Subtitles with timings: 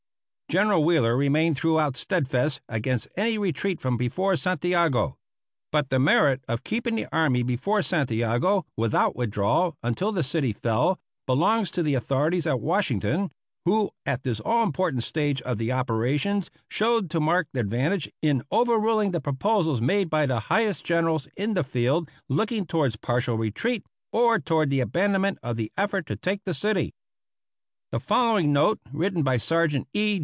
[0.49, 5.15] General Wheeler remained throughout steadfast against any retreat from before Santiago.
[5.71, 10.99] But the merit of keeping the army before Santiago, without withdrawal, until the city fell,
[11.25, 13.31] belongs to the authorities at Washington,
[13.63, 19.11] who at this all important stage of the operations showed to marked advantage in overruling
[19.11, 24.37] the proposals made by the highest generals in the field looking toward partial retreat or
[24.37, 26.93] toward the abandonment of the effort to take the city.
[27.93, 30.19] The following note, written by Sergeant E.